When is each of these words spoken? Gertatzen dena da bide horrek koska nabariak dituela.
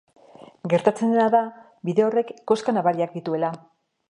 Gertatzen 0.73 1.13
dena 1.15 1.27
da 1.37 1.41
bide 1.91 2.07
horrek 2.09 2.35
koska 2.53 2.79
nabariak 2.79 3.19
dituela. 3.21 3.55